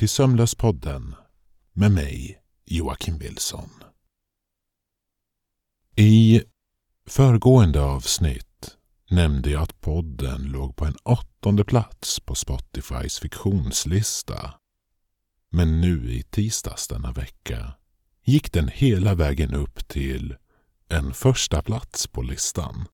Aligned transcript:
Till 0.00 0.08
Sömnlöspodden 0.08 1.14
med 1.72 1.92
mig, 1.92 2.42
Joakim 2.64 3.18
Wilson. 3.18 3.70
I 5.96 6.42
föregående 7.06 7.82
avsnitt 7.82 8.76
nämnde 9.10 9.50
jag 9.50 9.62
att 9.62 9.80
podden 9.80 10.42
låg 10.42 10.76
på 10.76 10.84
en 10.84 10.96
åttonde 11.02 11.64
plats 11.64 12.20
på 12.20 12.34
Spotifys 12.34 13.18
fiktionslista. 13.18 14.54
Men 15.50 15.80
nu 15.80 16.12
i 16.12 16.22
tisdags 16.22 16.88
denna 16.88 17.12
vecka 17.12 17.72
gick 18.24 18.52
den 18.52 18.68
hela 18.68 19.14
vägen 19.14 19.54
upp 19.54 19.88
till 19.88 20.36
en 20.88 21.14
första 21.14 21.62
plats 21.62 22.06
på 22.06 22.22
listan. 22.22 22.86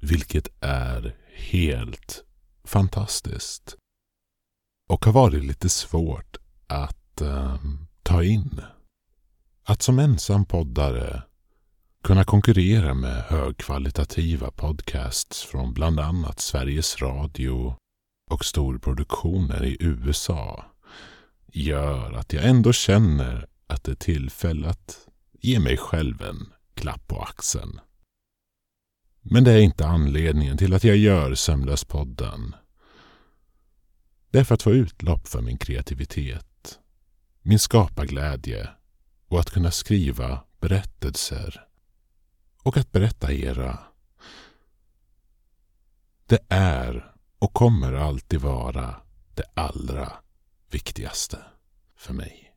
Vilket 0.00 0.48
är 0.60 1.16
helt 1.34 2.24
fantastiskt. 2.64 3.76
Och 4.88 5.04
har 5.04 5.12
varit 5.12 5.44
lite 5.44 5.68
svårt 5.68 6.36
att 6.66 7.20
eh, 7.20 7.56
ta 8.02 8.22
in. 8.22 8.60
Att 9.64 9.82
som 9.82 9.98
ensam 9.98 10.44
poddare 10.44 11.22
kunna 12.04 12.24
konkurrera 12.24 12.94
med 12.94 13.22
högkvalitativa 13.22 14.50
podcasts 14.50 15.42
från 15.42 15.74
bland 15.74 16.00
annat 16.00 16.40
Sveriges 16.40 17.02
Radio 17.02 17.76
och 18.30 18.44
storproduktioner 18.44 19.64
i 19.64 19.76
USA 19.80 20.64
gör 21.46 22.12
att 22.12 22.32
jag 22.32 22.44
ändå 22.44 22.72
känner 22.72 23.46
att 23.66 23.84
det 23.84 23.92
är 23.92 23.96
tillfälle 23.96 24.68
att 24.68 25.08
ge 25.32 25.60
mig 25.60 25.76
själv 25.76 26.22
en 26.22 26.52
klapp 26.74 27.08
på 27.08 27.22
axeln. 27.22 27.80
Men 29.22 29.44
det 29.44 29.52
är 29.52 29.60
inte 29.60 29.86
anledningen 29.86 30.58
till 30.58 30.74
att 30.74 30.84
jag 30.84 30.96
gör 30.96 31.34
Sömnlöspodden. 31.34 32.54
Det 34.34 34.40
är 34.40 34.44
för 34.44 34.54
att 34.54 34.62
få 34.62 34.72
utlopp 34.72 35.28
för 35.28 35.42
min 35.42 35.58
kreativitet, 35.58 36.78
min 37.42 37.58
skaparglädje 37.58 38.70
och 39.28 39.40
att 39.40 39.50
kunna 39.50 39.70
skriva 39.70 40.44
berättelser 40.60 41.66
och 42.62 42.76
att 42.76 42.92
berätta 42.92 43.32
era. 43.32 43.78
Det 46.26 46.38
är 46.48 47.14
och 47.38 47.52
kommer 47.52 47.92
alltid 47.92 48.40
vara 48.40 49.02
det 49.34 49.44
allra 49.54 50.12
viktigaste 50.70 51.38
för 51.96 52.14
mig. 52.14 52.54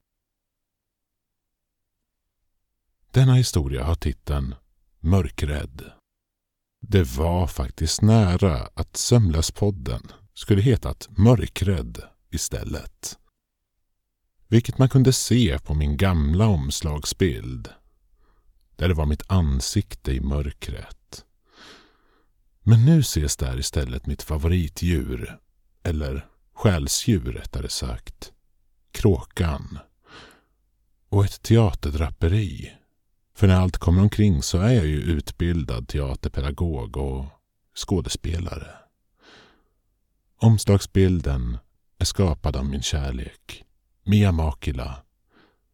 Denna 3.11 3.33
historia 3.33 3.83
har 3.83 3.95
titeln 3.95 4.55
Mörkrädd. 4.99 5.91
Det 6.81 7.03
var 7.03 7.47
faktiskt 7.47 8.01
nära 8.01 8.69
att 8.73 8.97
Sömnlöspodden 8.97 10.11
skulle 10.37 10.61
hetat 10.61 11.07
Mörkrädd 11.17 12.01
istället. 12.29 13.17
Vilket 14.47 14.77
man 14.77 14.89
kunde 14.89 15.13
se 15.13 15.59
på 15.59 15.73
min 15.73 15.97
gamla 15.97 16.47
omslagsbild. 16.47 17.69
Där 18.75 18.87
det 18.87 18.93
var 18.93 19.05
mitt 19.05 19.31
ansikte 19.31 20.11
i 20.11 20.21
mörkret. 20.21 21.25
Men 22.63 22.85
nu 22.85 22.99
ses 22.99 23.37
där 23.37 23.59
istället 23.59 24.05
mitt 24.05 24.23
favoritdjur. 24.23 25.39
Eller 25.83 26.27
själsdjur 26.53 27.31
rättare 27.31 27.69
sagt. 27.69 28.33
Kråkan. 28.91 29.79
Och 31.09 31.25
ett 31.25 31.41
teaterdraperi. 31.41 32.71
För 33.35 33.47
när 33.47 33.55
allt 33.55 33.77
kommer 33.77 34.01
omkring 34.01 34.43
så 34.43 34.57
är 34.57 34.71
jag 34.71 34.85
ju 34.85 35.01
utbildad 35.01 35.87
teaterpedagog 35.87 36.97
och 36.97 37.25
skådespelare. 37.75 38.86
Omslagsbilden 40.39 41.57
är 41.97 42.05
skapad 42.05 42.55
av 42.55 42.65
min 42.65 42.81
kärlek, 42.81 43.65
Mia 44.03 44.31
Makila, 44.31 45.03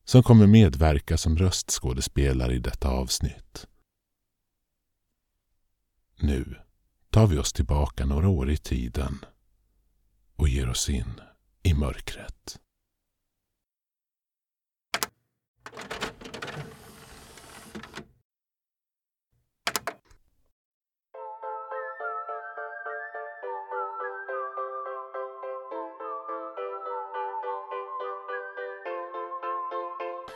som 0.06 0.24
kommer 0.24 0.48
medverka 0.48 1.18
som 1.18 1.38
röstskådespelare 1.38 2.54
i 2.54 2.60
detta 2.60 2.90
avsnitt. 2.90 3.68
Nu 6.20 6.56
tar 7.10 7.28
vi 7.28 7.38
oss 7.38 7.54
tillbaka 7.54 8.06
några 8.06 8.30
år 8.30 8.52
i 8.52 8.58
tiden 8.58 9.26
och 10.36 10.50
ger 10.50 10.70
oss 10.70 10.90
in 10.90 11.22
i 11.64 11.74
mörkret. 11.74 12.60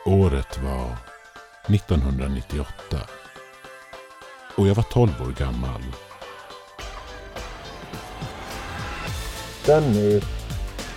Året 0.08 0.62
var 0.62 0.96
1998 1.74 2.72
och 4.56 4.68
jag 4.68 4.74
var 4.74 4.82
12 4.82 5.10
år 5.22 5.32
gammal. 5.38 5.82
Dennis, 9.66 10.24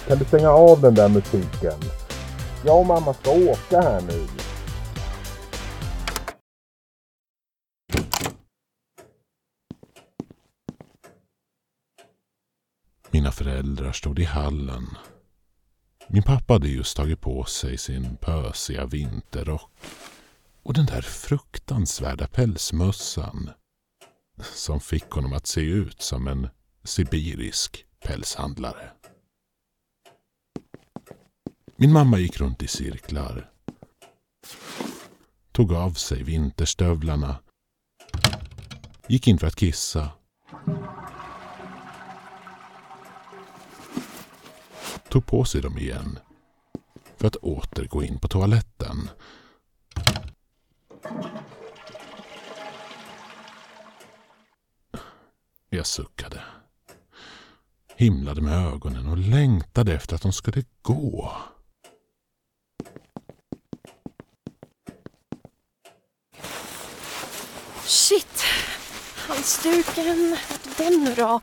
kan 0.08 0.18
du 0.18 0.26
stänga 0.26 0.50
av 0.50 0.82
den 0.82 0.96
där 0.96 1.10
musiken? 1.10 1.80
Jag 2.66 2.80
och 2.80 2.86
mamma 2.86 3.14
ska 3.14 3.32
åka 3.32 3.82
här 3.82 4.02
nu. 4.02 4.28
Mina 13.10 13.32
föräldrar 13.32 13.92
stod 13.92 14.20
i 14.20 14.24
hallen 14.24 14.84
min 16.08 16.24
pappa 16.24 16.54
hade 16.54 16.68
just 16.68 16.98
tagit 16.98 17.22
på 17.22 17.44
sig 17.44 17.78
sin 17.78 18.18
pösiga 18.18 18.86
vinterrock 18.86 19.72
och 20.64 20.74
den 20.74 20.86
där 20.86 21.02
fruktansvärda 21.02 22.28
pälsmössan 22.28 23.50
som 24.42 24.80
fick 24.80 25.10
honom 25.10 25.34
att 25.34 25.48
se 25.48 25.62
ut 25.62 26.02
som 26.02 26.28
en 26.28 26.50
sibirisk 26.84 27.86
pälshandlare. 28.04 28.92
Min 31.76 31.94
mamma 31.94 32.20
gick 32.20 32.40
runt 32.40 32.64
i 32.64 32.68
cirklar. 32.68 33.52
Tog 35.52 35.74
av 35.74 35.92
sig 35.92 36.24
vinterstövlarna. 36.24 37.36
Gick 39.08 39.28
in 39.28 39.38
för 39.38 39.48
att 39.48 39.56
kissa 39.56 40.10
tog 45.12 45.26
på 45.26 45.46
sig 45.46 45.62
dem 45.62 45.78
igen 45.78 46.20
för 47.18 47.28
att 47.28 47.36
åter 47.36 47.86
gå 47.86 48.04
in 48.04 48.20
på 48.20 48.28
toaletten. 48.28 49.10
Jag 55.70 55.86
suckade. 55.86 56.42
Himlade 57.96 58.42
med 58.42 58.68
ögonen 58.68 59.08
och 59.08 59.18
längtade 59.18 59.94
efter 59.94 60.16
att 60.16 60.22
de 60.22 60.34
skulle 60.34 60.64
gå. 60.82 61.32
Shit! 67.84 68.44
Halsduken. 69.28 70.38
Vart 70.50 70.80
är 70.80 70.92
den 70.92 71.04
nu 71.04 71.16
då? 71.16 71.42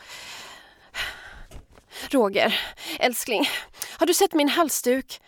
Roger, 2.10 2.60
älskling, 2.98 3.44
har 3.98 4.06
du 4.06 4.14
sett 4.14 4.34
min 4.34 4.48
halsduk? 4.48 5.20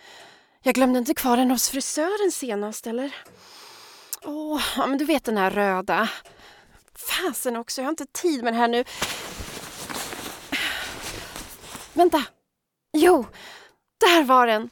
Jag 0.62 0.74
glömde 0.74 0.98
inte 0.98 1.14
kvar 1.14 1.36
den 1.36 1.50
hos 1.50 1.68
frisören 1.68 2.32
senast, 2.32 2.86
eller? 2.86 3.14
Åh, 4.24 4.62
ja, 4.76 4.86
men 4.86 4.98
du 4.98 5.04
vet 5.04 5.24
den 5.24 5.36
här 5.36 5.50
röda. 5.50 6.08
Fasen 6.94 7.56
också, 7.56 7.80
jag 7.80 7.86
har 7.86 7.90
inte 7.90 8.06
tid 8.06 8.44
med 8.44 8.52
det 8.52 8.56
här 8.56 8.68
nu. 8.68 8.84
Vänta! 11.94 12.24
Jo, 12.92 13.26
där 14.00 14.24
var 14.24 14.46
den! 14.46 14.70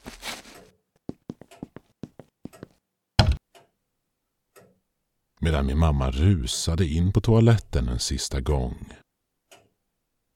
Medan 5.40 5.66
min 5.66 5.78
mamma 5.78 6.10
rusade 6.10 6.86
in 6.86 7.12
på 7.12 7.20
toaletten 7.20 7.88
en 7.88 7.98
sista 7.98 8.40
gång 8.40 8.98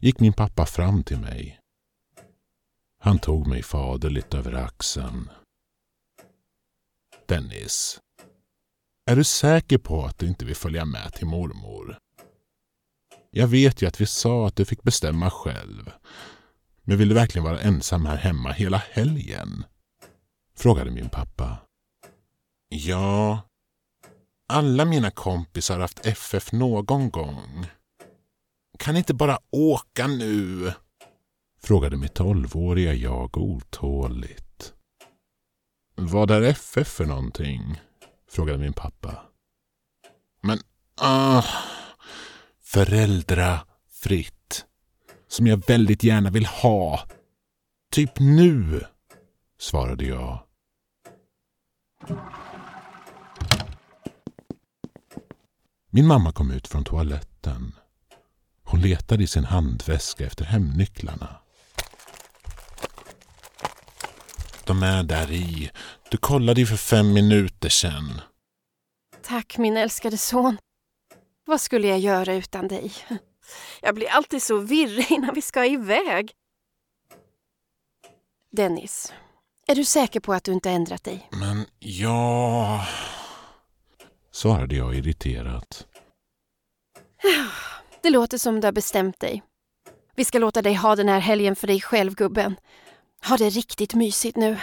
gick 0.03 0.21
min 0.21 0.33
pappa 0.33 0.67
fram 0.67 1.05
till 1.05 1.19
mig 1.19 1.62
han 3.05 3.19
tog 3.19 3.47
mig 3.47 3.63
faderligt 3.63 4.35
över 4.35 4.53
axeln. 4.53 5.31
Dennis. 7.27 8.01
Är 9.11 9.17
du 9.17 9.25
säker 9.25 9.79
på 9.79 10.05
att 10.05 10.19
du 10.19 10.27
inte 10.27 10.45
vill 10.45 10.57
följa 10.57 10.85
med 10.85 11.13
till 11.13 11.27
mormor? 11.27 11.99
Jag 13.31 13.47
vet 13.47 13.83
ju 13.83 13.87
att 13.87 14.01
vi 14.01 14.07
sa 14.07 14.47
att 14.47 14.57
du 14.57 14.65
fick 14.65 14.83
bestämma 14.83 15.31
själv. 15.31 15.91
Men 16.83 16.99
vill 16.99 17.09
du 17.09 17.15
verkligen 17.15 17.45
vara 17.45 17.61
ensam 17.61 18.07
här 18.07 18.17
hemma 18.17 18.53
hela 18.53 18.83
helgen? 18.91 19.65
Frågade 20.57 20.91
min 20.91 21.09
pappa. 21.09 21.59
Ja, 22.69 23.41
alla 24.49 24.85
mina 24.85 25.11
kompisar 25.11 25.75
har 25.75 25.81
haft 25.81 26.07
FF 26.07 26.53
någon 26.53 27.11
gång. 27.11 27.67
Kan 28.79 28.97
inte 28.97 29.15
bara 29.15 29.39
åka 29.51 30.07
nu? 30.07 30.73
Frågade 31.65 31.97
mitt 31.97 32.15
tolvåriga 32.15 32.95
jag 32.95 33.39
otåligt. 33.39 34.75
Vad 35.95 36.31
är 36.31 36.43
FF 36.43 36.89
för 36.89 37.07
någonting? 37.07 37.81
Frågade 38.31 38.59
min 38.59 38.73
pappa. 38.73 39.23
Men, 40.41 40.59
ah, 40.97 41.45
föräldrafritt. 42.63 44.65
Som 45.29 45.47
jag 45.47 45.67
väldigt 45.67 46.03
gärna 46.03 46.31
vill 46.31 46.47
ha. 46.47 47.01
Typ 47.91 48.19
nu, 48.19 48.85
svarade 49.59 50.05
jag. 50.05 50.43
Min 55.91 56.07
mamma 56.07 56.33
kom 56.33 56.51
ut 56.51 56.69
från 56.69 56.85
toaletten. 56.85 57.73
Hon 58.65 58.81
letade 58.81 59.23
i 59.23 59.27
sin 59.27 59.45
handväska 59.45 60.27
efter 60.27 60.45
hemnycklarna. 60.45 61.42
De 64.73 64.83
är 64.83 65.03
där 65.03 65.31
i. 65.31 65.71
Du 66.11 66.17
kollade 66.17 66.61
ju 66.61 66.67
för 66.67 66.77
fem 66.77 67.13
minuter 67.13 67.69
sedan. 67.69 68.21
Tack 69.23 69.59
min 69.59 69.77
älskade 69.77 70.19
son. 70.19 70.59
Vad 71.45 71.61
skulle 71.61 71.89
jag 71.89 71.99
göra 71.99 72.35
utan 72.35 72.69
dig? 72.69 72.93
Jag 73.83 73.95
blir 73.95 74.09
alltid 74.09 74.43
så 74.43 74.59
virrig 74.59 75.11
innan 75.11 75.35
vi 75.35 75.43
ska 75.43 75.67
iväg. 75.67 76.33
Dennis, 78.53 79.13
är 79.67 79.75
du 79.75 79.85
säker 79.85 80.21
på 80.21 80.33
att 80.33 80.45
du 80.45 80.53
inte 80.53 80.71
ändrat 80.71 81.05
dig? 81.05 81.29
Men 81.31 81.67
ja... 81.79 82.87
Svarade 84.31 84.75
jag 84.75 84.95
irriterat. 84.95 85.87
Det 88.03 88.11
låter 88.11 88.39
som 88.39 88.61
du 88.61 88.67
har 88.67 88.73
bestämt 88.73 89.21
dig. 89.21 89.43
Vi 90.17 90.25
ska 90.25 90.39
låta 90.39 90.63
dig 90.63 90.75
ha 90.75 90.97
den 90.97 91.09
här 91.09 91.21
helgen 91.21 91.57
för 91.57 91.67
dig 91.67 91.81
själv, 91.81 92.15
gubben. 92.15 92.57
Ha 93.29 93.37
det 93.37 93.49
riktigt 93.49 93.95
mysigt 93.95 94.37
nu. 94.37 94.57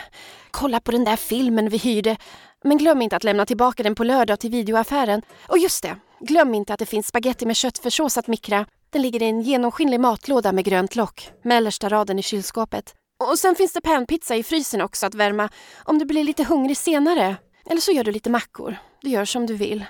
Kolla 0.51 0.79
på 0.79 0.91
den 0.91 1.03
där 1.03 1.15
filmen 1.15 1.69
vi 1.69 1.77
hyrde. 1.77 2.17
Men 2.63 2.77
glöm 2.77 3.01
inte 3.01 3.15
att 3.15 3.23
lämna 3.23 3.45
tillbaka 3.45 3.83
den 3.83 3.95
på 3.95 4.03
lördag 4.03 4.39
till 4.39 4.51
videoaffären. 4.51 5.21
Och 5.47 5.57
just 5.57 5.83
det, 5.83 5.95
glöm 6.19 6.55
inte 6.55 6.73
att 6.73 6.79
det 6.79 6.85
finns 6.85 7.07
spaghetti 7.07 7.45
med 7.45 7.55
köttfärssås 7.55 8.17
att 8.17 8.27
mikra. 8.27 8.65
Den 8.89 9.01
ligger 9.01 9.21
i 9.21 9.25
en 9.25 9.41
genomskinlig 9.41 9.99
matlåda 9.99 10.51
med 10.51 10.65
grönt 10.65 10.95
lock, 10.95 11.31
mellersta 11.43 11.89
raden 11.89 12.19
i 12.19 12.23
kylskåpet. 12.23 12.93
Och 13.23 13.39
sen 13.39 13.55
finns 13.55 13.73
det 13.73 13.81
panpizza 13.81 14.35
i 14.35 14.43
frysen 14.43 14.81
också 14.81 15.05
att 15.05 15.15
värma 15.15 15.49
om 15.83 15.99
du 15.99 16.05
blir 16.05 16.23
lite 16.23 16.43
hungrig 16.43 16.77
senare. 16.77 17.35
Eller 17.65 17.81
så 17.81 17.91
gör 17.91 18.03
du 18.03 18.11
lite 18.11 18.29
mackor. 18.29 18.77
Du 19.01 19.09
gör 19.09 19.25
som 19.25 19.45
du 19.45 19.55
vill. 19.55 19.85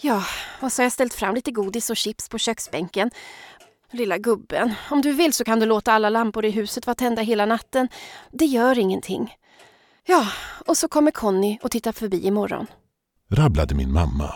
Ja, 0.00 0.24
och 0.60 0.72
så 0.72 0.82
har 0.82 0.84
jag 0.84 0.92
ställt 0.92 1.14
fram 1.14 1.34
lite 1.34 1.50
godis 1.50 1.90
och 1.90 1.96
chips 1.96 2.28
på 2.28 2.38
köksbänken. 2.38 3.10
Lilla 3.94 4.18
gubben, 4.18 4.74
om 4.90 5.02
du 5.02 5.12
vill 5.12 5.32
så 5.32 5.44
kan 5.44 5.60
du 5.60 5.66
låta 5.66 5.92
alla 5.92 6.10
lampor 6.10 6.44
i 6.44 6.50
huset 6.50 6.86
vara 6.86 6.94
tända 6.94 7.22
hela 7.22 7.46
natten. 7.46 7.88
Det 8.32 8.44
gör 8.44 8.78
ingenting. 8.78 9.34
Ja, 10.06 10.28
och 10.66 10.76
så 10.76 10.88
kommer 10.88 11.10
Conny 11.10 11.58
och 11.62 11.70
tittar 11.70 11.92
förbi 11.92 12.26
imorgon. 12.26 12.66
Rabblade 13.30 13.74
min 13.74 13.92
mamma. 13.92 14.34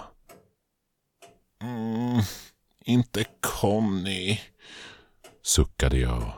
Mm, 1.63 2.23
inte 2.85 3.25
Conny, 3.41 4.41
suckade 5.43 5.97
jag. 5.99 6.33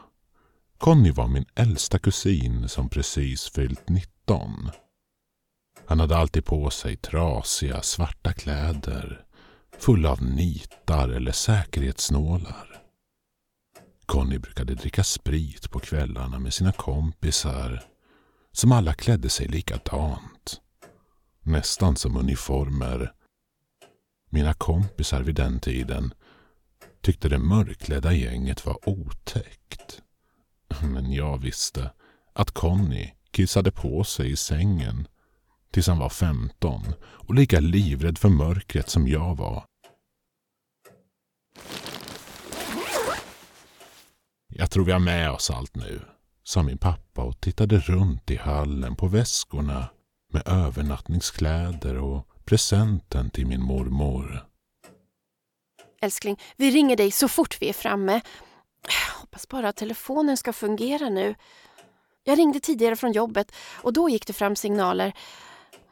Conny 0.79 1.11
var 1.11 1.29
min 1.29 1.47
äldsta 1.55 1.99
kusin 1.99 2.69
som 2.69 2.89
precis 2.89 3.51
fyllt 3.51 3.89
19. 3.89 4.71
Han 5.87 6.01
hade 6.01 6.17
alltid 6.17 6.45
på 6.45 6.71
sig 6.71 6.97
trasiga 6.97 7.83
svarta 7.83 8.33
kläder 8.33 9.25
fulla 9.81 10.11
av 10.11 10.23
nitar 10.23 11.09
eller 11.09 11.33
säkerhetsnålar. 11.33 12.70
Conny 14.11 14.39
brukade 14.39 14.75
dricka 14.75 15.05
sprit 15.05 15.71
på 15.71 15.79
kvällarna 15.79 16.39
med 16.39 16.55
sina 16.55 16.73
kompisar 16.73 17.83
som 18.53 18.73
alla 18.73 18.95
klädde 18.95 19.29
sig 19.29 19.49
likadant. 19.49 20.61
Nästan 21.43 21.97
som 21.97 22.17
uniformer. 22.17 23.13
Mina 24.31 24.55
kompisar 24.55 25.23
vid 25.23 25.35
den 25.35 25.61
tiden 25.61 26.15
tyckte 27.01 27.29
det 27.29 27.39
mörkklädda 27.39 28.13
gänget 28.13 28.67
var 28.67 28.89
otäckt. 28.89 30.03
Men 30.83 31.13
jag 31.13 31.39
visste 31.39 31.91
att 32.33 32.51
Conny 32.51 33.11
kissade 33.31 33.73
på 33.73 34.05
sig 34.05 34.31
i 34.31 34.37
sängen 34.37 35.09
tills 35.73 35.87
han 35.87 35.99
var 35.99 36.09
15 36.09 36.83
och 37.01 37.35
lika 37.35 37.61
livrädd 37.61 38.19
för 38.19 38.29
mörkret 38.29 38.89
som 38.89 39.09
jag 39.09 39.37
var. 39.37 39.65
Jag 44.51 44.71
tror 44.71 44.85
vi 44.85 44.93
har 44.93 44.99
med 44.99 45.31
oss 45.31 45.51
allt 45.51 45.75
nu, 45.75 46.01
sa 46.43 46.63
min 46.63 46.79
pappa 46.79 47.23
och 47.23 47.41
tittade 47.41 47.79
runt 47.79 48.31
i 48.31 48.37
hallen 48.37 48.97
på 48.97 49.07
väskorna 49.07 49.87
med 50.33 50.49
övernattningskläder 50.49 51.99
och 51.99 52.27
presenten 52.45 53.31
till 53.31 53.47
min 53.47 53.63
mormor. 53.63 54.47
Älskling, 56.03 56.41
vi 56.57 56.71
ringer 56.71 56.97
dig 56.97 57.11
så 57.11 57.29
fort 57.29 57.63
vi 57.63 57.69
är 57.69 57.73
framme. 57.73 58.21
Hoppas 59.21 59.49
bara 59.49 59.69
att 59.69 59.77
telefonen 59.77 60.37
ska 60.37 60.53
fungera 60.53 61.09
nu. 61.09 61.35
Jag 62.25 62.39
ringde 62.39 62.61
tidigare 62.61 62.97
från 62.97 63.13
jobbet 63.13 63.53
och 63.83 63.93
då 63.93 64.09
gick 64.09 64.27
det 64.27 64.33
fram 64.33 64.57
signaler. 64.57 65.13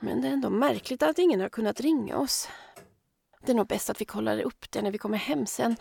Men 0.00 0.22
det 0.22 0.28
är 0.28 0.32
ändå 0.32 0.50
märkligt 0.50 1.02
att 1.02 1.18
ingen 1.18 1.40
har 1.40 1.48
kunnat 1.48 1.80
ringa 1.80 2.16
oss. 2.16 2.48
Det 3.46 3.52
är 3.52 3.56
nog 3.56 3.66
bäst 3.66 3.90
att 3.90 4.00
vi 4.00 4.04
kollar 4.04 4.40
upp 4.40 4.70
det 4.70 4.82
när 4.82 4.90
vi 4.90 4.98
kommer 4.98 5.18
hem 5.18 5.46
sen. 5.46 5.76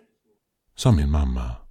Sa 0.75 0.91
min 0.91 1.12
mamma. 1.12 1.66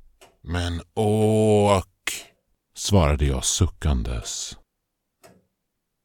Men 0.48 0.82
åk, 0.94 2.26
svarade 2.74 3.24
jag 3.24 3.44
suckandes. 3.44 4.58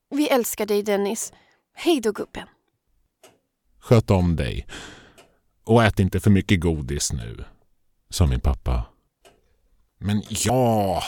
Vi 0.09 0.29
älskar 0.29 0.65
dig 0.65 0.83
Dennis. 0.83 1.33
Hej 1.73 2.01
då 2.01 2.11
gubben. 2.11 2.47
Sköt 3.79 4.11
om 4.11 4.35
dig. 4.35 4.67
Och 5.63 5.83
ät 5.83 5.99
inte 5.99 6.19
för 6.19 6.29
mycket 6.29 6.59
godis 6.59 7.13
nu, 7.13 7.45
sa 8.09 8.27
min 8.27 8.39
pappa. 8.39 8.85
Men 9.97 10.23
ja... 10.29 11.03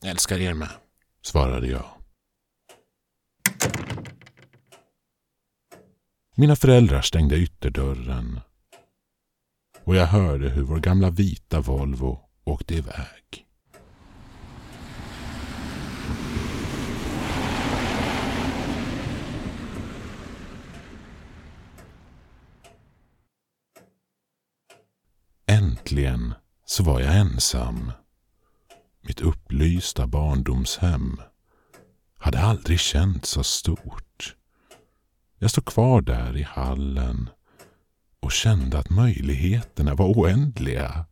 Jag 0.00 0.10
älskar 0.10 0.38
er 0.38 0.54
med, 0.54 0.70
svarade 1.22 1.66
jag. 1.66 1.84
Mina 6.36 6.56
föräldrar 6.56 7.02
stängde 7.02 7.36
ytterdörren 7.36 8.40
och 9.84 9.96
jag 9.96 10.06
hörde 10.06 10.48
hur 10.48 10.62
vår 10.62 10.78
gamla 10.78 11.10
vita 11.10 11.60
Volvo 11.60 12.20
åkte 12.44 12.74
iväg. 12.74 13.46
Äntligen 25.46 26.34
så 26.64 26.82
var 26.82 27.00
jag 27.00 27.16
ensam. 27.16 27.92
Mitt 29.00 29.20
upplysta 29.20 30.06
barndomshem 30.06 31.20
hade 32.18 32.40
aldrig 32.40 32.80
känts 32.80 33.30
så 33.30 33.42
stort. 33.42 34.36
Jag 35.38 35.50
stod 35.50 35.64
kvar 35.64 36.00
där 36.00 36.36
i 36.36 36.42
hallen 36.42 37.30
och 38.22 38.32
kände 38.32 38.78
att 38.78 38.90
möjligheterna 38.90 39.94
var 39.94 40.06
oändliga. 40.06 41.06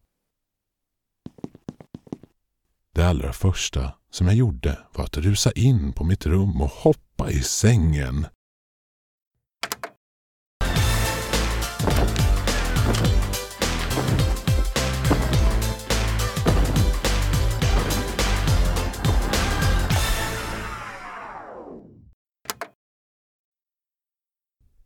Det 2.94 3.02
allra 3.02 3.32
första 3.32 3.92
som 4.10 4.26
jag 4.26 4.36
gjorde 4.36 4.78
var 4.94 5.04
att 5.04 5.16
rusa 5.16 5.52
in 5.52 5.92
på 5.92 6.04
mitt 6.04 6.26
rum 6.26 6.60
och 6.60 6.70
hoppa 6.70 7.30
i 7.30 7.42
sängen. 7.42 8.26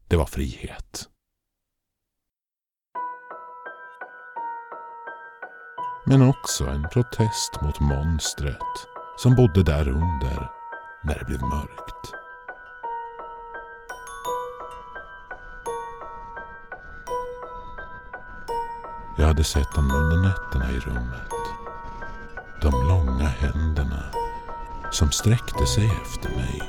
Det 0.08 0.16
var 0.16 0.26
frihet. 0.26 1.08
Men 6.12 6.22
också 6.22 6.66
en 6.66 6.88
protest 6.92 7.60
mot 7.62 7.80
monstret 7.80 8.86
som 9.16 9.34
bodde 9.34 9.62
där 9.62 9.88
under 9.88 10.50
när 11.02 11.18
det 11.18 11.24
blev 11.24 11.40
mörkt. 11.40 12.14
Jag 19.18 19.26
hade 19.26 19.44
sett 19.44 19.74
dem 19.74 19.90
under 19.90 20.28
nätterna 20.28 20.70
i 20.72 20.78
rummet. 20.78 21.32
De 22.62 22.88
långa 22.88 23.28
händerna 23.28 24.04
som 24.90 25.10
sträckte 25.10 25.66
sig 25.66 25.92
efter 26.02 26.28
mig. 26.28 26.62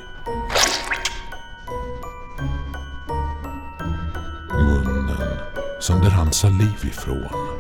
Munnen 4.52 5.38
som 5.80 6.02
det 6.02 6.10
rann 6.10 6.34
saliv 6.34 6.86
ifrån. 6.86 7.53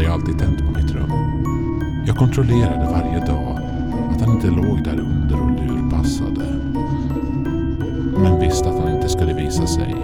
Hade 0.00 0.12
jag 0.12 0.20
alltid 0.20 0.38
tänt 0.38 0.58
på 0.58 0.70
mitt 0.70 0.90
rum. 0.90 1.10
Jag 2.06 2.16
kontrollerade 2.16 2.90
varje 2.90 3.26
dag 3.26 3.58
att 4.10 4.20
han 4.20 4.34
inte 4.34 4.46
låg 4.46 4.84
där 4.84 5.00
under 5.00 5.40
och 5.40 5.50
lurpassade. 5.50 6.46
Men 8.22 8.40
visste 8.40 8.68
att 8.68 8.78
han 8.78 8.94
inte 8.94 9.08
skulle 9.08 9.34
visa 9.34 9.66
sig. 9.66 9.94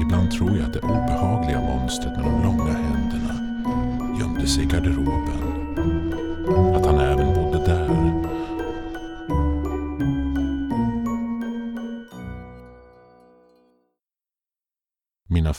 Ibland 0.00 0.30
tror 0.30 0.56
jag 0.56 0.66
att 0.66 0.72
det 0.72 0.80
obehagliga 0.80 1.60
monstret 1.60 2.16
med 2.16 2.24
de 2.24 2.42
långa 2.42 2.72
händerna 2.72 3.64
gömde 4.20 4.46
sig 4.46 4.64
i 4.64 4.66
garderoben. 4.66 5.51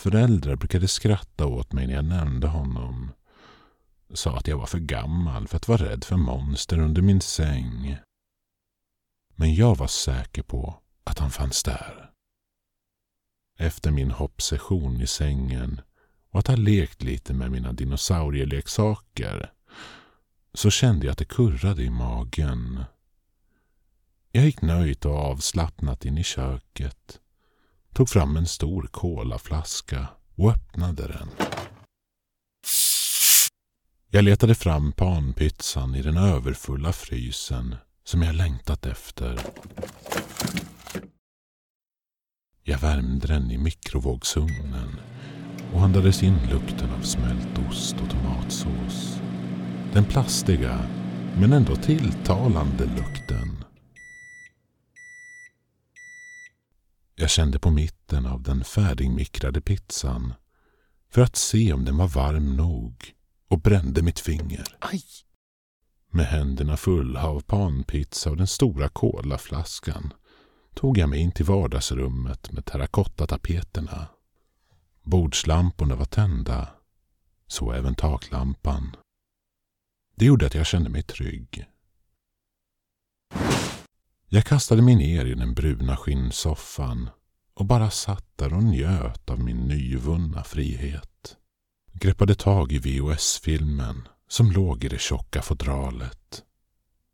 Föräldrar 0.03 0.55
brukade 0.55 0.87
skratta 0.87 1.45
åt 1.45 1.73
mig 1.73 1.87
när 1.87 1.93
jag 1.93 2.05
nämnde 2.05 2.47
honom. 2.47 3.11
Sa 4.13 4.37
att 4.37 4.47
jag 4.47 4.57
var 4.57 4.65
för 4.65 4.79
gammal 4.79 5.47
för 5.47 5.57
att 5.57 5.67
vara 5.67 5.85
rädd 5.85 6.03
för 6.03 6.17
monster 6.17 6.79
under 6.79 7.01
min 7.01 7.21
säng. 7.21 7.97
Men 9.35 9.55
jag 9.55 9.77
var 9.77 9.87
säker 9.87 10.43
på 10.43 10.81
att 11.03 11.19
han 11.19 11.31
fanns 11.31 11.63
där. 11.63 12.11
Efter 13.59 13.91
min 13.91 14.11
hoppsession 14.11 15.01
i 15.01 15.07
sängen 15.07 15.81
och 16.29 16.39
att 16.39 16.47
ha 16.47 16.55
lekt 16.55 17.03
lite 17.03 17.33
med 17.33 17.51
mina 17.51 17.73
dinosaurieleksaker 17.73 19.51
så 20.53 20.69
kände 20.69 21.05
jag 21.05 21.11
att 21.11 21.17
det 21.17 21.25
kurrade 21.25 21.83
i 21.83 21.89
magen. 21.89 22.83
Jag 24.31 24.45
gick 24.45 24.61
nöjt 24.61 25.05
och 25.05 25.15
avslappnat 25.15 26.05
in 26.05 26.17
i 26.17 26.23
köket 26.23 27.19
tog 27.93 28.09
fram 28.09 28.37
en 28.37 28.47
stor 28.47 28.87
kolaflaska 28.91 30.07
och 30.35 30.51
öppnade 30.51 31.07
den. 31.07 31.29
Jag 34.09 34.23
letade 34.23 34.55
fram 34.55 34.91
panpizzan 34.91 35.95
i 35.95 36.01
den 36.01 36.17
överfulla 36.17 36.93
frysen 36.93 37.75
som 38.03 38.21
jag 38.21 38.35
längtat 38.35 38.85
efter. 38.85 39.39
Jag 42.63 42.79
värmde 42.79 43.27
den 43.27 43.51
i 43.51 43.57
mikrovågsugnen 43.57 44.95
och 45.73 45.81
andades 45.81 46.23
in 46.23 46.37
lukten 46.51 46.89
av 46.89 47.01
smält 47.01 47.59
ost 47.69 47.95
och 48.03 48.09
tomatsås. 48.09 49.21
Den 49.93 50.05
plastiga, 50.05 50.79
men 51.37 51.53
ändå 51.53 51.75
tilltalande 51.75 52.85
lukten. 52.85 53.52
Jag 57.23 57.29
kände 57.29 57.59
på 57.59 57.71
mitten 57.71 58.25
av 58.25 58.41
den 58.41 58.63
färdigmikrade 58.63 59.61
pizzan 59.61 60.33
för 61.09 61.21
att 61.21 61.35
se 61.35 61.73
om 61.73 61.85
den 61.85 61.97
var 61.97 62.07
varm 62.07 62.55
nog 62.55 63.13
och 63.47 63.59
brände 63.59 64.01
mitt 64.01 64.19
finger. 64.19 64.77
Aj! 64.79 65.03
Med 66.11 66.25
händerna 66.25 66.77
fulla 66.77 67.27
av 67.27 67.41
panpizza 67.41 68.29
och 68.29 68.37
den 68.37 68.47
stora 68.47 68.89
kolaflaskan 68.89 70.13
tog 70.73 70.97
jag 70.97 71.09
mig 71.09 71.19
in 71.19 71.31
till 71.31 71.45
vardagsrummet 71.45 72.51
med 72.51 72.65
terrakottatapeterna. 72.65 74.07
Bordslamporna 75.03 75.95
var 75.95 76.05
tända, 76.05 76.67
så 77.47 77.71
även 77.71 77.95
taklampan. 77.95 78.95
Det 80.15 80.25
gjorde 80.25 80.45
att 80.45 80.55
jag 80.55 80.65
kände 80.65 80.89
mig 80.89 81.03
trygg. 81.03 81.65
Jag 84.33 84.45
kastade 84.45 84.81
mig 84.81 84.95
ner 84.95 85.25
i 85.25 85.33
den 85.33 85.53
bruna 85.53 85.97
skinnsoffan 85.97 87.09
och 87.53 87.65
bara 87.65 87.89
satt 87.89 88.25
där 88.35 88.53
och 88.53 88.63
njöt 88.63 89.29
av 89.29 89.39
min 89.39 89.57
nyvunna 89.57 90.43
frihet. 90.43 91.37
Greppade 91.93 92.35
tag 92.35 92.71
i 92.71 92.79
VHS-filmen 92.79 94.07
som 94.27 94.51
låg 94.51 94.83
i 94.83 94.87
det 94.87 94.99
tjocka 94.99 95.41
fodralet. 95.41 96.43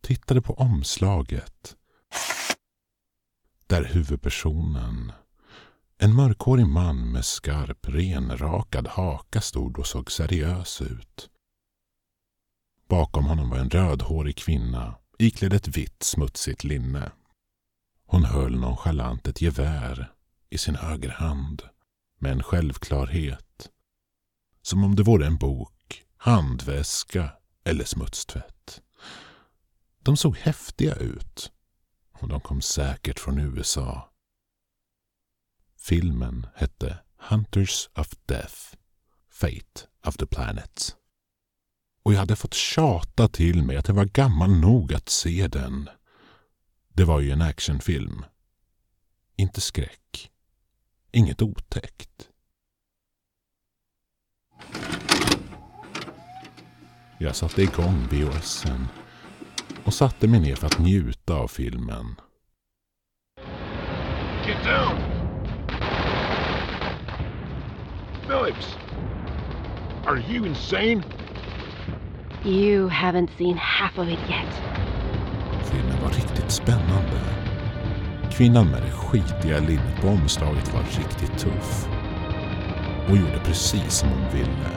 Tittade 0.01 0.41
på 0.41 0.53
omslaget. 0.53 1.75
Där 3.67 3.83
huvudpersonen, 3.83 5.11
en 5.97 6.15
mörkhårig 6.15 6.67
man 6.67 7.11
med 7.11 7.25
skarp, 7.25 7.88
renrakad 7.88 8.88
haka 8.88 9.41
stod 9.41 9.79
och 9.79 9.88
såg 9.88 10.11
seriös 10.11 10.81
ut. 10.81 11.29
Bakom 12.89 13.25
honom 13.25 13.49
var 13.49 13.57
en 13.57 13.69
rödhårig 13.69 14.38
kvinna 14.38 14.95
iklädd 15.19 15.53
ett 15.53 15.67
vitt 15.67 16.03
smutsigt 16.03 16.63
linne. 16.63 17.11
Hon 18.05 18.23
höll 18.25 18.59
nonchalant 18.59 19.27
ett 19.27 19.41
gevär 19.41 20.13
i 20.49 20.57
sin 20.57 20.75
högerhand 20.75 21.63
med 22.19 22.31
en 22.31 22.43
självklarhet. 22.43 23.69
Som 24.61 24.83
om 24.83 24.95
det 24.95 25.03
vore 25.03 25.27
en 25.27 25.38
bok, 25.38 26.05
handväska 26.17 27.31
eller 27.63 27.85
smutstvätt. 27.85 28.81
De 30.03 30.17
såg 30.17 30.38
häftiga 30.38 30.95
ut 30.95 31.51
och 32.11 32.27
de 32.27 32.41
kom 32.41 32.61
säkert 32.61 33.19
från 33.19 33.39
USA. 33.39 34.13
Filmen 35.77 36.47
hette 36.55 36.99
Hunters 37.17 37.89
of 37.95 38.09
Death, 38.25 38.75
Fate 39.29 39.88
of 40.05 40.17
the 40.17 40.25
Planet 40.25 40.99
och 42.03 42.13
jag 42.13 42.20
hade 42.20 42.36
fått 42.36 42.53
tjata 42.53 43.27
till 43.27 43.63
mig 43.63 43.77
att 43.77 43.88
jag 43.88 43.96
var 43.96 44.06
gammal 44.06 44.50
nog 44.50 44.94
att 44.94 45.10
se 45.10 45.48
den. 45.48 45.89
Det 46.94 47.03
var 47.03 47.20
ju 47.20 47.32
en 47.32 47.41
actionfilm. 47.41 48.25
Inte 49.36 49.62
skräck. 49.62 50.32
Inget 51.12 51.41
otäckt. 51.41 52.29
Jag 57.20 57.36
satte 57.36 57.62
igång 57.62 58.08
VHSen 58.12 58.88
och 59.84 59.94
satte 59.94 60.27
mig 60.27 60.39
ner 60.39 60.56
för 60.56 60.68
att 60.68 60.79
njuta 60.79 61.34
av 61.34 61.48
filmen. 61.48 62.15
Get 64.48 64.63
down! 64.63 65.20
Phillips! 68.27 68.75
Are 70.06 70.20
you 70.34 70.48
insane? 70.48 71.03
You 72.46 72.88
haven't 72.88 73.29
seen 73.38 73.58
half 73.58 73.98
of 73.98 74.08
it 74.08 74.19
yet. 74.29 74.62
Filmen 75.63 76.01
var 76.01 76.10
riktigt 76.10 76.51
spännande. 76.51 77.19
Kvinnan 78.31 78.67
med 78.67 78.81
det 78.81 78.91
skitiga 78.91 79.60
linnet 79.60 80.01
på 80.01 80.08
omslaget 80.08 80.74
var 80.74 80.81
riktigt 80.81 81.38
tuff. 81.38 81.88
Och 83.10 83.17
gjorde 83.17 83.39
precis 83.46 83.93
som 83.93 84.10
hon 84.10 84.34
ville. 84.34 84.69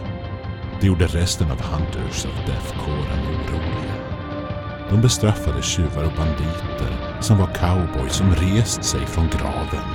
Det 0.81 0.87
gjorde 0.87 1.07
resten 1.07 1.51
av 1.51 1.61
Hunters 1.63 2.25
of 2.25 2.47
Death-kåren 2.47 3.27
oroliga. 3.27 3.95
De 4.91 5.01
bestraffade 5.01 5.63
tjuvar 5.63 6.05
och 6.05 6.13
banditer 6.17 7.21
som 7.21 7.39
var 7.39 7.47
cowboys 7.47 8.13
som 8.13 8.35
rest 8.35 8.85
sig 8.85 9.07
från 9.07 9.29
graven. 9.29 9.89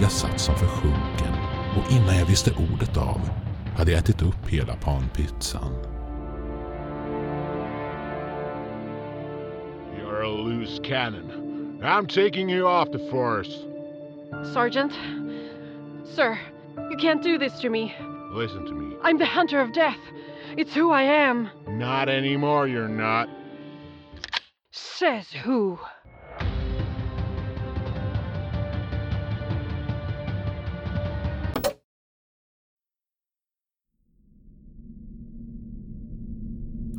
Jag 0.00 0.10
satt 0.10 0.40
som 0.40 0.54
försjunken 0.54 1.34
och 1.76 1.92
innan 1.92 2.18
jag 2.18 2.26
visste 2.26 2.50
ordet 2.50 2.96
av 2.96 3.20
hade 3.78 3.90
jag 3.90 3.98
ätit 3.98 4.22
upp 4.22 4.48
hela 4.48 4.76
panpizzan. 4.76 5.74
You're 9.98 10.22
a 10.22 10.28
loose 10.28 10.80
cannon. 10.84 11.80
I'm 11.84 12.06
taking 12.06 12.50
you 12.50 12.66
off 12.66 12.90
the 12.90 12.98
force. 13.10 13.64
Sergeant? 14.52 14.92
Sir, 16.16 16.38
you 16.90 16.96
can't 16.96 17.22
do 17.22 17.38
this 17.38 17.60
to 17.60 17.70
me. 17.70 17.94
Listen 18.32 18.66
to 18.66 18.72
me. 18.72 18.96
I'm 19.04 19.18
the 19.18 19.26
hunter 19.26 19.60
of 19.60 19.72
death. 19.72 20.00
It's 20.56 20.74
who 20.74 20.90
I 20.90 21.02
am. 21.02 21.48
Not 21.68 22.08
anymore, 22.08 22.66
you're 22.66 22.88
not. 22.88 23.28
Says 24.72 25.30
who? 25.44 25.78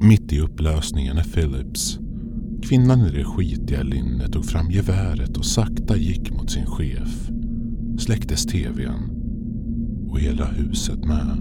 Mitt 0.10 0.34
i 0.34 0.40
upplösningen 0.40 1.18
är 1.18 1.24
Phillips. 1.24 2.00
Kvinnan 2.64 3.02
i 3.02 3.12
det 3.12 3.24
skitiga 3.24 3.84
linnet 3.84 4.34
tog 4.34 4.46
fram 4.46 4.72
geväret 4.72 5.38
och 5.38 5.46
sakta 5.46 5.98
gick 5.98 6.32
mot 6.32 6.52
sin 6.52 6.66
chef. 6.66 7.30
Släcktes 7.98 8.46
tvn. 8.46 9.10
Och 10.10 10.20
hela 10.20 10.46
huset 10.46 11.06
med. 11.06 11.38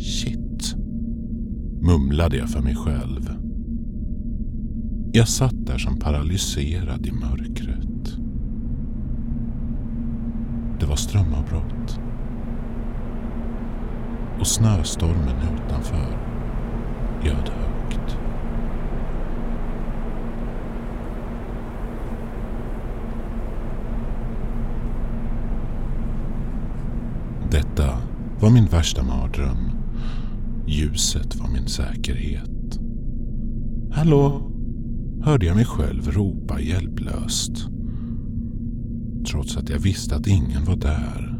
Shit. 0.00 0.76
Mumlade 1.80 2.36
jag 2.36 2.48
för 2.50 2.60
mig 2.60 2.76
själv. 2.76 3.30
Jag 5.12 5.28
satt 5.28 5.66
där 5.66 5.78
som 5.78 5.98
paralyserad 5.98 7.06
i 7.06 7.12
mörkret. 7.12 8.16
Det 10.80 10.86
var 10.86 10.96
strömavbrott. 10.96 12.00
Och 14.40 14.46
snöstormen 14.46 15.36
utanför 15.54 16.31
ljöd 17.24 17.48
högt. 17.48 18.18
Detta 27.50 27.98
var 28.40 28.50
min 28.50 28.66
värsta 28.66 29.02
mardröm. 29.02 29.70
Ljuset 30.66 31.36
var 31.36 31.48
min 31.48 31.66
säkerhet. 31.66 32.78
Hallå? 33.92 34.50
Hörde 35.22 35.46
jag 35.46 35.56
mig 35.56 35.64
själv 35.64 36.10
ropa 36.10 36.60
hjälplöst. 36.60 37.66
Trots 39.30 39.56
att 39.56 39.68
jag 39.68 39.78
visste 39.78 40.16
att 40.16 40.26
ingen 40.26 40.64
var 40.64 40.76
där. 40.76 41.38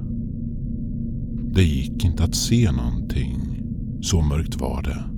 Det 1.55 1.65
gick 1.65 2.05
inte 2.05 2.25
att 2.25 2.35
se 2.35 2.73
någonting. 2.73 3.62
Så 4.01 4.21
mörkt 4.21 4.61
var 4.61 4.83
det. 4.83 5.12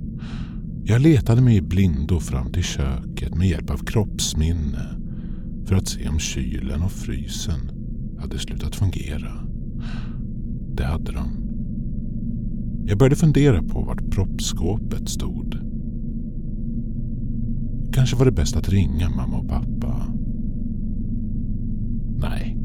Jag 0.87 1.01
letade 1.01 1.41
mig 1.41 1.55
i 1.55 1.61
blindo 1.61 2.19
fram 2.19 2.51
till 2.51 2.63
köket 2.63 3.35
med 3.35 3.47
hjälp 3.47 3.69
av 3.69 3.77
kroppsminne 3.77 4.95
för 5.65 5.75
att 5.75 5.87
se 5.87 6.09
om 6.09 6.19
kylen 6.19 6.81
och 6.81 6.91
frysen 6.91 7.71
hade 8.19 8.39
slutat 8.39 8.75
fungera. 8.75 9.31
Det 10.73 10.85
hade 10.85 11.11
de. 11.11 11.45
Jag 12.85 12.97
började 12.97 13.15
fundera 13.15 13.63
på 13.63 13.81
vart 13.81 14.11
proppskåpet 14.11 15.09
stod. 15.09 15.57
Kanske 17.93 18.15
var 18.15 18.25
det 18.25 18.31
bäst 18.31 18.55
att 18.55 18.69
ringa 18.69 19.09
mamma 19.09 19.37
och 19.37 19.49
pappa. 19.49 20.07
Nej. 22.17 22.57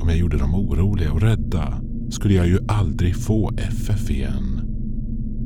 Om 0.00 0.08
jag 0.08 0.18
gjorde 0.18 0.38
dem 0.38 0.54
oroliga 0.54 1.12
och 1.12 1.22
rädda 1.22 1.82
skulle 2.10 2.34
jag 2.34 2.46
ju 2.48 2.58
aldrig 2.68 3.16
få 3.16 3.50
FF 3.56 4.10
igen. 4.10 4.57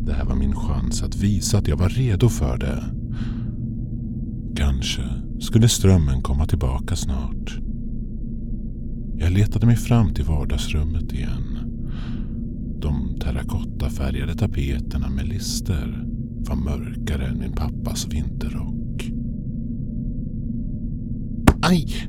Det 0.06 0.12
här 0.12 0.24
var 0.24 0.34
min 0.34 0.56
chans 0.56 1.02
att 1.02 1.16
visa 1.16 1.58
att 1.58 1.68
jag 1.68 1.76
var 1.76 1.88
redo 1.88 2.28
för 2.28 2.58
det. 2.58 2.84
Kanske 4.56 5.02
skulle 5.40 5.68
strömmen 5.68 6.22
komma 6.22 6.46
tillbaka 6.46 6.96
snart. 6.96 7.58
Jag 9.16 9.32
letade 9.32 9.66
mig 9.66 9.76
fram 9.76 10.14
till 10.14 10.24
vardagsrummet 10.24 11.12
igen. 11.12 11.58
De 12.80 13.18
terrakottafärgade 13.20 14.34
tapeterna 14.34 15.10
med 15.10 15.28
lister 15.28 16.04
var 16.48 16.56
mörkare 16.56 17.26
än 17.26 17.38
min 17.38 17.52
pappas 17.52 18.06
vinterrock. 18.08 19.10
Aj! 21.62 22.08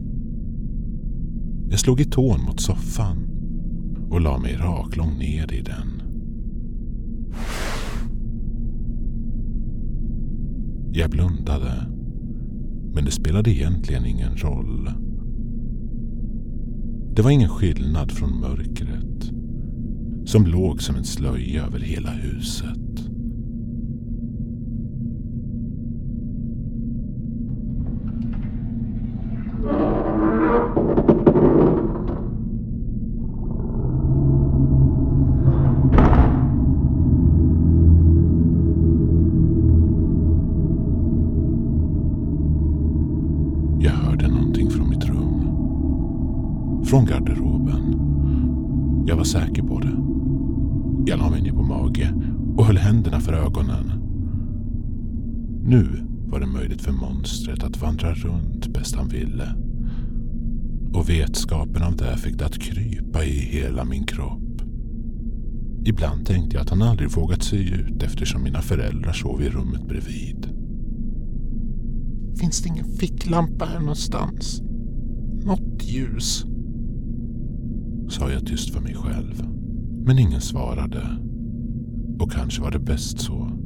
Jag 1.69 1.79
slog 1.79 2.01
i 2.01 2.05
tån 2.05 2.41
mot 2.41 2.62
soffan 2.62 3.29
och 4.09 4.21
la 4.21 4.38
mig 4.39 4.55
raklång 4.55 5.17
ner 5.17 5.53
i 5.53 5.62
den. 5.62 5.92
Jag 10.95 11.10
blundade, 11.10 11.88
men 12.93 13.06
det 13.06 13.12
spelade 13.12 13.51
egentligen 13.51 14.06
ingen 14.06 14.38
roll. 14.38 14.89
Det 17.15 17.21
var 17.21 17.32
ingen 17.32 17.49
skillnad 17.49 18.12
från 18.12 18.39
mörkret 18.39 19.32
som 20.25 20.45
låg 20.45 20.82
som 20.82 20.95
en 20.95 21.03
slöja 21.03 21.65
över 21.65 21.79
hela 21.79 22.12
huset. 22.12 22.83
Monstret 57.53 57.63
att 57.63 57.81
vandra 57.81 58.13
runt 58.13 58.67
bäst 58.67 58.95
han 58.95 59.07
ville. 59.07 59.55
Och 60.93 61.09
vetskapen 61.09 61.83
om 61.83 61.95
det 61.95 62.17
fick 62.17 62.37
det 62.37 62.45
att 62.45 62.59
krypa 62.59 63.23
i 63.23 63.39
hela 63.39 63.85
min 63.85 64.05
kropp. 64.05 64.61
Ibland 65.85 66.25
tänkte 66.25 66.55
jag 66.55 66.61
att 66.61 66.69
han 66.69 66.81
aldrig 66.81 67.09
vågat 67.11 67.43
sig 67.43 67.73
ut 67.73 68.03
eftersom 68.03 68.43
mina 68.43 68.61
föräldrar 68.61 69.13
sov 69.13 69.41
i 69.41 69.49
rummet 69.49 69.87
bredvid. 69.87 70.47
Finns 72.39 72.61
det 72.61 72.69
ingen 72.69 72.85
ficklampa 72.85 73.65
här 73.65 73.79
någonstans? 73.79 74.61
Något 75.45 75.83
ljus? 75.83 76.45
Sa 78.09 78.31
jag 78.31 78.45
tyst 78.45 78.73
för 78.73 78.81
mig 78.81 78.95
själv. 78.95 79.43
Men 80.05 80.19
ingen 80.19 80.41
svarade. 80.41 81.17
Och 82.19 82.31
kanske 82.31 82.61
var 82.61 82.71
det 82.71 82.79
bäst 82.79 83.19
så. 83.19 83.62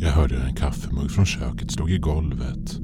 Jag 0.00 0.10
hörde 0.12 0.34
hur 0.34 0.44
en 0.44 0.54
kaffemugg 0.54 1.10
från 1.10 1.26
köket 1.26 1.70
slog 1.70 1.90
i 1.90 1.98
golvet 1.98 2.80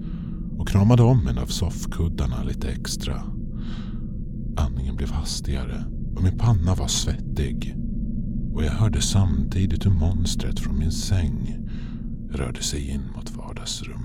och 0.58 0.68
kramade 0.68 1.02
om 1.02 1.28
en 1.28 1.38
av 1.38 1.46
soffkuddarna 1.46 2.42
lite 2.42 2.68
extra. 2.68 3.22
Andningen 4.56 4.96
blev 4.96 5.10
hastigare 5.10 5.84
och 6.16 6.22
min 6.22 6.38
panna 6.38 6.74
var 6.74 6.86
svettig. 6.86 7.76
Och 8.54 8.64
jag 8.64 8.70
hörde 8.70 9.00
samtidigt 9.00 9.86
hur 9.86 9.90
monstret 9.90 10.60
från 10.60 10.78
min 10.78 10.92
säng 10.92 11.58
rörde 12.30 12.62
sig 12.62 12.90
in 12.90 13.02
mot 13.16 13.30
vardagsrummet. 13.30 14.03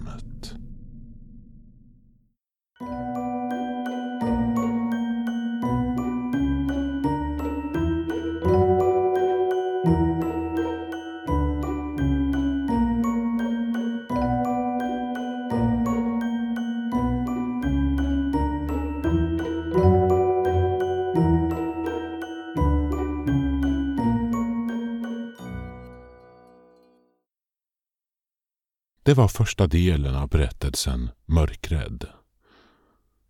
Det 29.09 29.15
var 29.15 29.27
första 29.27 29.67
delen 29.67 30.15
av 30.15 30.29
berättelsen 30.29 31.09
Mörkrädd. 31.25 32.05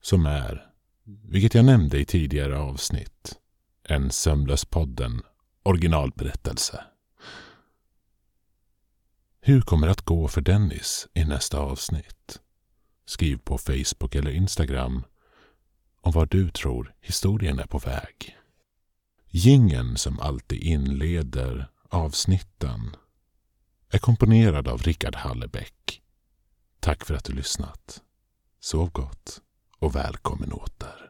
Som 0.01 0.25
är, 0.25 0.71
vilket 1.03 1.53
jag 1.53 1.65
nämnde 1.65 1.99
i 1.99 2.05
tidigare 2.05 2.57
avsnitt, 2.57 3.39
en 3.83 4.11
Sömnlöspodden 4.11 5.21
originalberättelse. 5.63 6.83
Hur 9.41 9.61
kommer 9.61 9.87
det 9.87 9.91
att 9.91 10.05
gå 10.05 10.27
för 10.27 10.41
Dennis 10.41 11.07
i 11.13 11.25
nästa 11.25 11.59
avsnitt? 11.59 12.39
Skriv 13.05 13.37
på 13.37 13.57
Facebook 13.57 14.15
eller 14.15 14.31
Instagram 14.31 15.03
om 16.01 16.11
var 16.11 16.25
du 16.25 16.49
tror 16.49 16.93
historien 17.01 17.59
är 17.59 17.67
på 17.67 17.77
väg. 17.77 18.37
Gingen 19.29 19.97
som 19.97 20.19
alltid 20.19 20.63
inleder 20.63 21.67
avsnitten 21.89 22.95
är 23.89 23.97
komponerad 23.99 24.67
av 24.67 24.81
Rickard 24.81 25.15
Hallebäck. 25.15 26.01
Tack 26.79 27.05
för 27.05 27.13
att 27.13 27.23
du 27.23 27.33
lyssnat. 27.33 28.01
Sov 28.59 28.91
gott 28.91 29.41
och 29.79 29.95
välkommen 29.95 30.53
åter. 30.53 31.08